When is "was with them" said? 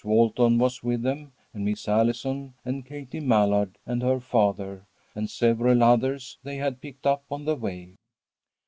0.57-1.31